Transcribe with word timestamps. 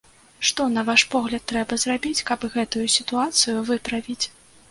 Што, 0.49 0.61
на 0.75 0.83
ваш 0.87 1.01
погляд, 1.15 1.43
трэба 1.51 1.77
зрабіць, 1.83 2.25
каб 2.31 2.47
гэтую 2.55 2.87
сітуацыю 2.97 3.57
выправіць? 3.71 4.21